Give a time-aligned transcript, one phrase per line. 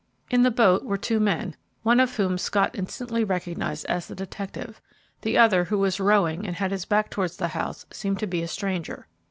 [0.31, 4.81] In the boat were two men, one of whom Scott instantly recognized as the detective;
[5.21, 8.41] the other, who was rowing and had his back towards the house, seemed to be
[8.41, 9.05] a stranger.